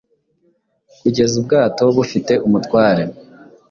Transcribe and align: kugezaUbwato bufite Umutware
kugezaUbwato 0.99 1.81
bufite 1.95 2.33
Umutware 2.45 3.03